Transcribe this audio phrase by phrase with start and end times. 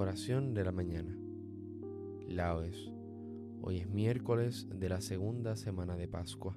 [0.00, 1.18] Oración de la mañana.
[2.28, 2.92] Laudes.
[3.62, 6.56] Hoy es miércoles de la segunda semana de Pascua.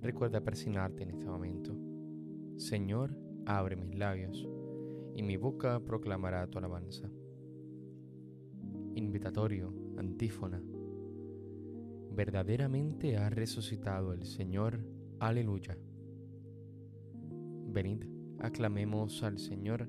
[0.00, 1.76] Recuerda persignarte en este momento.
[2.58, 4.48] Señor, abre mis labios,
[5.16, 7.10] y mi boca proclamará tu alabanza.
[8.94, 10.62] Invitatorio, antífona.
[12.12, 14.78] Verdaderamente ha resucitado el Señor.
[15.18, 15.76] Aleluya.
[17.66, 18.04] Venid,
[18.38, 19.88] aclamemos al Señor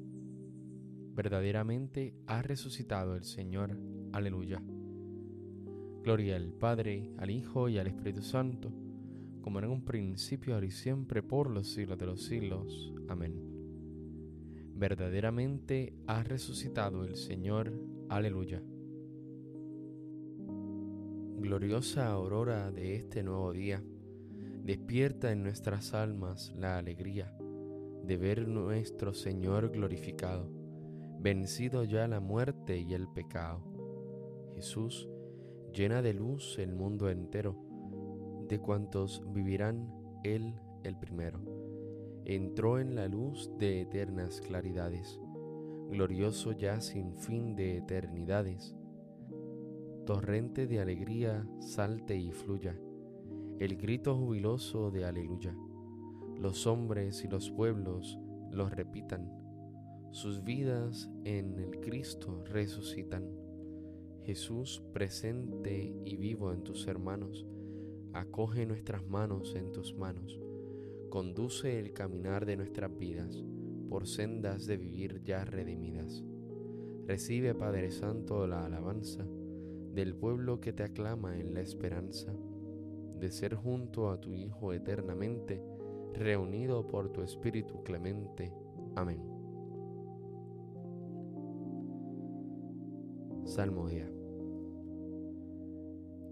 [1.13, 3.77] verdaderamente ha resucitado el Señor.
[4.11, 4.61] Aleluya.
[6.03, 8.71] Gloria al Padre, al Hijo y al Espíritu Santo,
[9.41, 12.93] como en un principio, ahora y siempre, por los siglos de los siglos.
[13.07, 13.35] Amén.
[14.75, 17.71] Verdaderamente ha resucitado el Señor.
[18.09, 18.63] Aleluya.
[21.37, 23.83] Gloriosa aurora de este nuevo día,
[24.63, 27.35] despierta en nuestras almas la alegría
[28.05, 30.60] de ver nuestro Señor glorificado
[31.21, 33.61] vencido ya la muerte y el pecado.
[34.55, 35.07] Jesús
[35.71, 37.55] llena de luz el mundo entero,
[38.47, 39.93] de cuantos vivirán
[40.23, 41.39] Él el primero.
[42.25, 45.19] Entró en la luz de eternas claridades,
[45.91, 48.75] glorioso ya sin fin de eternidades.
[50.07, 52.75] Torrente de alegría salte y fluya,
[53.59, 55.55] el grito jubiloso de aleluya.
[56.39, 58.17] Los hombres y los pueblos
[58.51, 59.40] los repitan
[60.11, 63.25] sus vidas en el Cristo resucitan.
[64.23, 67.47] Jesús presente y vivo en tus hermanos,
[68.13, 70.37] acoge nuestras manos en tus manos,
[71.09, 73.43] conduce el caminar de nuestras vidas
[73.89, 76.23] por sendas de vivir ya redimidas.
[77.07, 79.25] Recibe, Padre Santo, la alabanza
[79.93, 82.33] del pueblo que te aclama en la esperanza
[83.17, 85.63] de ser junto a tu Hijo eternamente,
[86.13, 88.53] reunido por tu Espíritu clemente.
[88.95, 89.30] Amén.
[93.51, 94.09] Salmodia.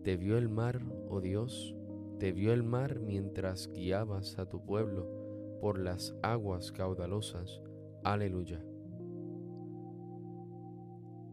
[0.06, 1.76] Te vio el mar, oh Dios,
[2.18, 7.62] te vio el mar mientras guiabas a tu pueblo por las aguas caudalosas.
[8.06, 8.64] Aleluya.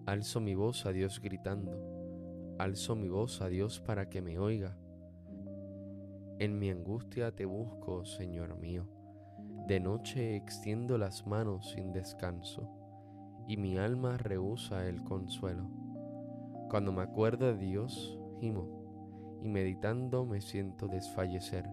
[0.06, 4.76] Alzo mi voz a Dios gritando, alzo mi voz a Dios para que me oiga.
[6.40, 8.88] En mi angustia te busco, Señor mío.
[9.68, 12.85] De noche extiendo las manos sin descanso
[13.46, 15.70] y mi alma rehúsa el consuelo.
[16.68, 18.68] Cuando me acuerdo de Dios, gimo,
[19.42, 21.68] y meditando me siento desfallecer.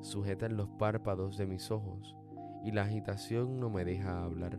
[0.00, 2.16] Sujetan los párpados de mis ojos,
[2.62, 4.58] y la agitación no me deja hablar.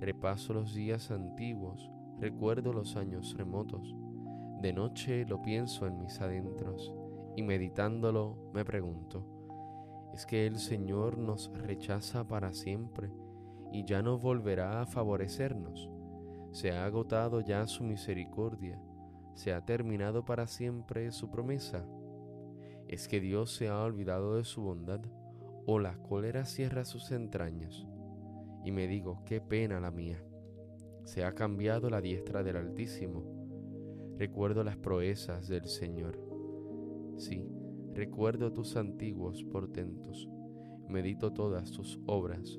[0.00, 3.94] Repaso los días antiguos, recuerdo los años remotos.
[4.62, 6.94] De noche lo pienso en mis adentros,
[7.36, 9.26] y meditándolo me pregunto,
[10.14, 13.10] ¿es que el Señor nos rechaza para siempre?
[13.72, 15.90] Y ya no volverá a favorecernos.
[16.52, 18.80] Se ha agotado ya su misericordia,
[19.34, 21.86] se ha terminado para siempre su promesa.
[22.88, 25.00] ¿Es que Dios se ha olvidado de su bondad
[25.66, 27.86] o la cólera cierra sus entrañas?
[28.64, 30.24] Y me digo, qué pena la mía.
[31.04, 33.24] Se ha cambiado la diestra del Altísimo.
[34.18, 36.18] Recuerdo las proezas del Señor.
[37.16, 37.46] Sí,
[37.94, 40.28] recuerdo tus antiguos portentos.
[40.88, 42.58] Medito todas tus obras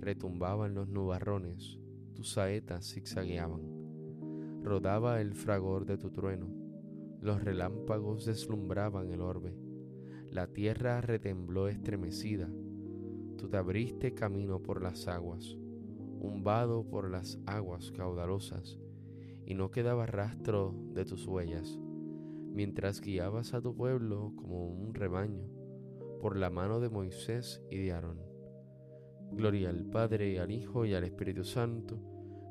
[0.00, 1.78] retumbaban los nubarrones,
[2.14, 3.60] tus saetas zigzagueaban.
[4.62, 6.48] Rodaba el fragor de tu trueno,
[7.20, 9.54] los relámpagos deslumbraban el orbe,
[10.30, 12.48] la tierra retembló estremecida,
[13.36, 15.56] tú te abriste camino por las aguas,
[16.20, 18.78] un vado por las aguas caudalosas,
[19.44, 21.78] y no quedaba rastro de tus huellas,
[22.52, 25.48] mientras guiabas a tu pueblo como un rebaño,
[26.20, 28.29] por la mano de Moisés y de Aarón.
[29.32, 31.98] Gloria al Padre, al Hijo, y al Espíritu Santo,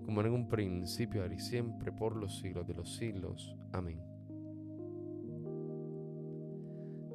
[0.06, 3.56] como en un principio, ahora y siempre, por los siglos de los siglos.
[3.72, 4.02] Amén.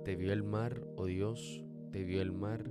[0.05, 2.71] Te vio el mar, oh Dios, te vio el mar,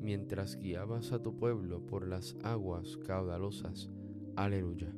[0.00, 3.90] mientras guiabas a tu pueblo por las aguas caudalosas.
[4.34, 4.92] Aleluya.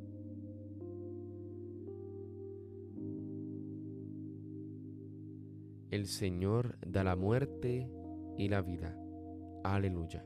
[5.89, 7.89] El Señor da la muerte
[8.37, 8.97] y la vida.
[9.63, 10.25] Aleluya.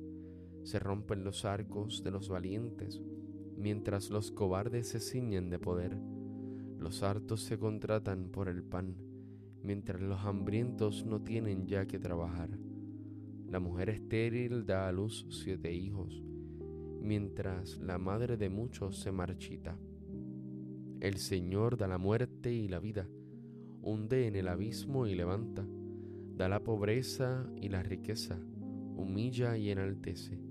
[0.63, 3.01] se rompen los arcos de los valientes,
[3.57, 5.97] mientras los cobardes se ciñen de poder.
[6.77, 8.95] Los hartos se contratan por el pan,
[9.63, 12.49] mientras los hambrientos no tienen ya que trabajar.
[13.47, 16.23] La mujer estéril da a luz siete hijos,
[17.01, 19.77] mientras la madre de muchos se marchita.
[20.99, 23.09] El Señor da la muerte y la vida,
[23.81, 25.67] hunde en el abismo y levanta,
[26.35, 28.39] da la pobreza y la riqueza,
[28.95, 30.50] humilla y enaltece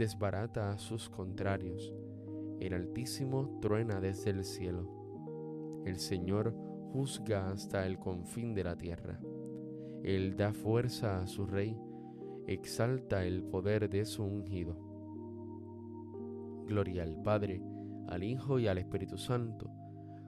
[0.00, 1.92] desbarata a sus contrarios.
[2.58, 5.82] El Altísimo truena desde el cielo.
[5.84, 6.54] El Señor
[6.90, 9.20] juzga hasta el confín de la tierra.
[10.02, 11.78] Él da fuerza a su rey,
[12.46, 14.74] exalta el poder de su ungido.
[16.66, 17.62] Gloria al Padre,
[18.08, 19.70] al Hijo y al Espíritu Santo,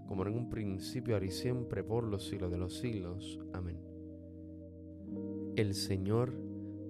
[0.06, 3.40] como en un principio, ahora y siempre, por los siglos de los siglos.
[3.54, 3.80] Amén.
[5.56, 6.34] El Señor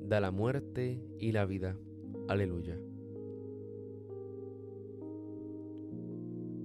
[0.09, 1.77] da la muerte y la vida
[2.29, 2.79] Aleluya.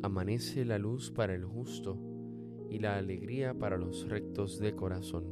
[0.04, 1.98] Amanece la luz para el justo
[2.70, 5.26] y la alegría para los rectos de corazón.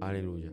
[0.00, 0.52] Aleluya.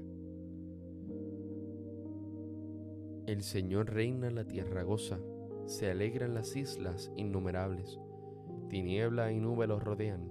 [3.27, 5.19] El Señor reina la tierra goza,
[5.65, 7.99] se alegran las islas innumerables,
[8.69, 10.29] tiniebla y nube los rodean,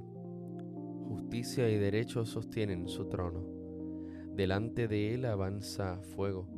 [1.07, 3.45] justicia y derecho sostienen su trono,
[4.35, 6.58] delante de él avanza fuego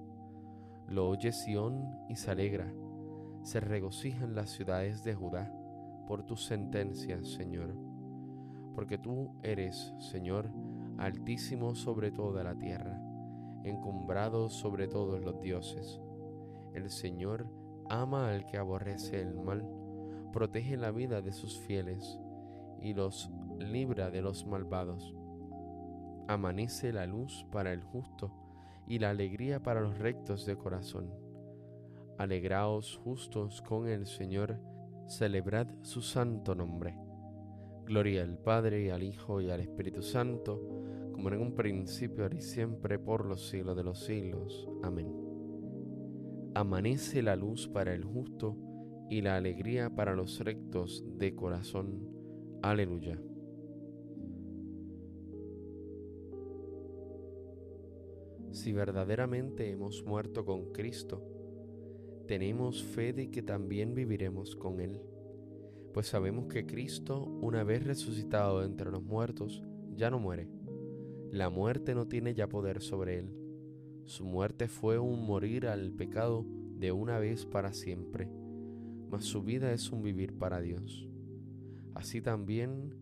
[0.91, 2.69] Lo oye Sión y se alegra,
[3.43, 5.49] se regocijan las ciudades de Judá
[6.05, 7.77] por tus sentencias, Señor.
[8.75, 10.51] Porque tú eres, Señor,
[10.97, 13.01] altísimo sobre toda la tierra,
[13.63, 16.01] encumbrado sobre todos los dioses.
[16.73, 17.47] El Señor
[17.89, 19.65] ama al que aborrece el mal,
[20.33, 22.19] protege la vida de sus fieles
[22.81, 25.15] y los libra de los malvados.
[26.27, 28.40] Amanece la luz para el justo
[28.91, 31.13] y la alegría para los rectos de corazón.
[32.17, 34.59] Alegraos justos con el Señor,
[35.07, 36.97] celebrad su santo nombre.
[37.85, 40.59] Gloria al Padre, y al Hijo, y al Espíritu Santo,
[41.13, 44.67] como en un principio, ahora y siempre, por los siglos de los siglos.
[44.83, 45.15] Amén.
[46.53, 48.57] Amanece la luz para el justo,
[49.09, 52.09] y la alegría para los rectos de corazón.
[52.61, 53.17] Aleluya.
[58.61, 61.19] Si verdaderamente hemos muerto con Cristo,
[62.27, 65.01] tenemos fe de que también viviremos con Él,
[65.95, 69.63] pues sabemos que Cristo, una vez resucitado entre los muertos,
[69.95, 70.47] ya no muere.
[71.31, 73.33] La muerte no tiene ya poder sobre Él.
[74.05, 76.45] Su muerte fue un morir al pecado
[76.77, 78.29] de una vez para siempre,
[79.09, 81.09] mas su vida es un vivir para Dios.
[81.95, 82.93] Así también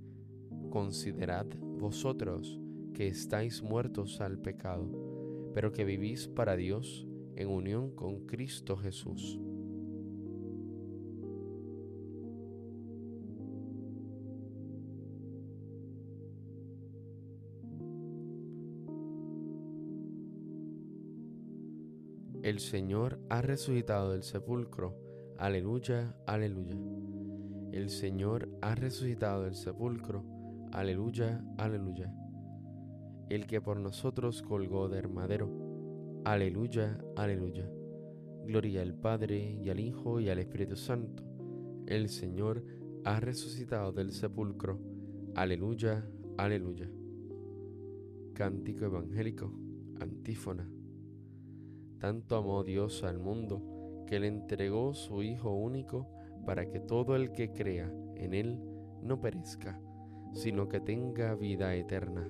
[0.69, 1.47] considerad
[1.77, 2.61] vosotros
[2.93, 5.08] que estáis muertos al pecado,
[5.53, 9.39] pero que vivís para Dios en unión con Cristo Jesús.
[22.41, 24.97] El Señor ha resucitado del sepulcro.
[25.37, 26.75] Aleluya, aleluya.
[27.71, 30.23] El Señor ha resucitado del sepulcro.
[30.71, 32.11] Aleluya, aleluya.
[33.29, 35.69] El que por nosotros colgó de madero
[36.25, 37.69] Aleluya, aleluya.
[38.45, 41.23] Gloria al Padre y al Hijo y al Espíritu Santo.
[41.87, 42.65] El Señor
[43.05, 44.79] ha resucitado del sepulcro.
[45.35, 46.05] Aleluya,
[46.37, 46.89] aleluya.
[48.33, 49.53] Cántico evangélico,
[49.99, 50.69] antífona.
[51.99, 56.09] Tanto amó Dios al mundo que le entregó su Hijo único
[56.45, 58.59] para que todo el que crea en Él
[59.01, 59.79] no perezca,
[60.33, 62.29] sino que tenga vida eterna.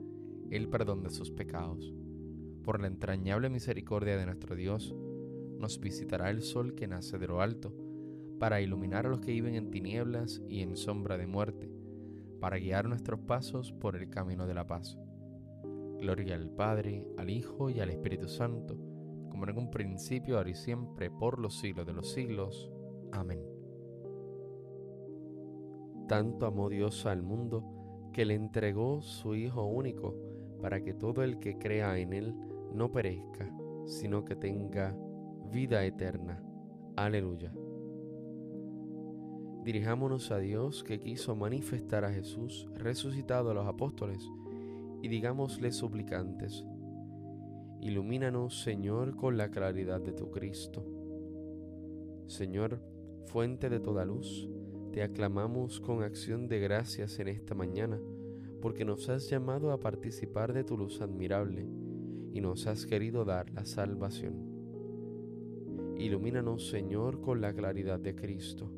[0.51, 1.93] el perdón de sus pecados.
[2.63, 4.95] Por la entrañable misericordia de nuestro Dios,
[5.57, 7.73] nos visitará el sol que nace de lo alto,
[8.39, 11.71] para iluminar a los que viven en tinieblas y en sombra de muerte,
[12.39, 14.97] para guiar nuestros pasos por el camino de la paz.
[15.99, 18.75] Gloria al Padre, al Hijo y al Espíritu Santo,
[19.29, 22.71] como en un principio, ahora y siempre, por los siglos de los siglos.
[23.11, 23.39] Amén.
[26.07, 30.15] Tanto amó Dios al mundo que le entregó su Hijo único,
[30.61, 32.35] para que todo el que crea en Él
[32.73, 33.51] no perezca,
[33.85, 34.95] sino que tenga
[35.51, 36.43] vida eterna.
[36.95, 37.53] Aleluya.
[39.63, 44.27] Dirijámonos a Dios que quiso manifestar a Jesús resucitado a los apóstoles
[45.01, 46.63] y digámosle suplicantes,
[47.79, 50.83] ilumínanos Señor con la claridad de tu Cristo.
[52.27, 52.81] Señor,
[53.25, 54.49] fuente de toda luz,
[54.91, 57.99] te aclamamos con acción de gracias en esta mañana,
[58.61, 61.67] porque nos has llamado a participar de tu luz admirable
[62.33, 64.51] y nos has querido dar la salvación.
[65.97, 68.71] Ilumínanos, Señor, con la claridad de Cristo.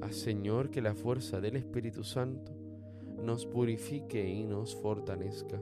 [0.00, 2.52] Haz, Señor, que la fuerza del Espíritu Santo
[3.22, 5.60] nos purifique y nos fortalezca,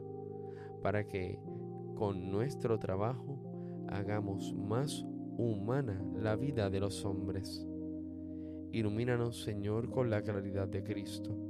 [0.83, 1.39] para que
[1.95, 5.05] con nuestro trabajo hagamos más
[5.39, 7.67] humana la vida de los hombres.
[8.73, 11.46] Ilumínanos, Señor, con la claridad de Cristo.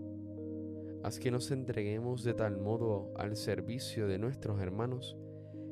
[1.07, 5.17] Haz que nos entreguemos de tal modo al servicio de nuestros hermanos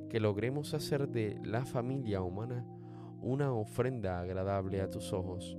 [0.08, 2.64] que logremos hacer de la familia humana
[3.20, 5.58] una ofrenda agradable a tus ojos.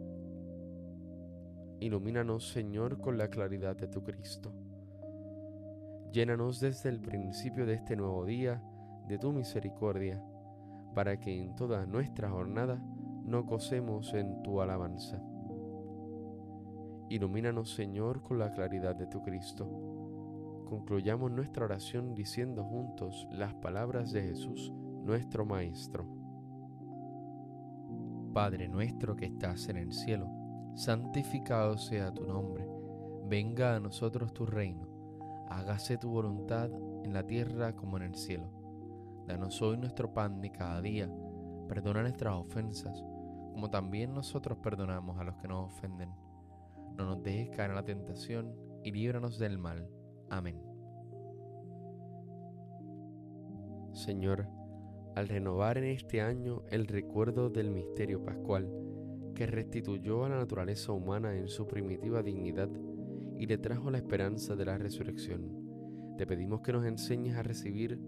[1.82, 4.54] Ilumínanos, Señor, con la claridad de tu Cristo.
[6.14, 8.64] Llénanos desde el principio de este nuevo día
[9.10, 10.24] de tu misericordia,
[10.94, 12.82] para que en toda nuestra jornada
[13.26, 15.22] no gocemos en tu alabanza.
[17.10, 19.70] Ilumínanos, Señor, con la claridad de tu Cristo.
[20.66, 26.08] Concluyamos nuestra oración diciendo juntos las palabras de Jesús, nuestro Maestro.
[28.34, 30.28] Padre nuestro que estás en el cielo,
[30.74, 32.68] santificado sea tu nombre,
[33.28, 34.88] venga a nosotros tu reino,
[35.48, 36.72] hágase tu voluntad
[37.04, 38.50] en la tierra como en el cielo.
[39.28, 41.10] Danos hoy nuestro pan de cada día,
[41.68, 43.06] perdona nuestras ofensas,
[43.54, 46.25] como también nosotros perdonamos a los que nos ofenden.
[46.98, 49.90] No nos dejes caer en la tentación y líbranos del mal.
[50.30, 50.62] Amén.
[53.94, 54.48] Señor,
[55.16, 58.70] al renovar en este año el recuerdo del misterio pascual,
[59.34, 62.70] que restituyó a la naturaleza humana en su primitiva dignidad
[63.38, 68.00] y le trajo la esperanza de la resurrección, te pedimos que nos enseñes a recibir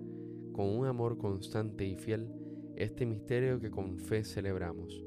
[0.53, 2.31] con un amor constante y fiel
[2.75, 5.06] este misterio que con fe celebramos.